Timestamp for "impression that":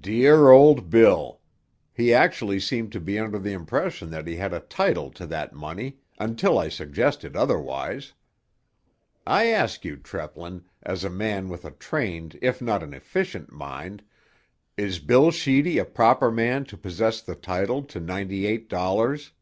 3.52-4.24